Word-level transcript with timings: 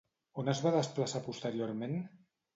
On 0.43 0.47
es 0.53 0.61
va 0.67 0.71
desplaçar 0.75 1.23
posteriorment? 1.29 1.95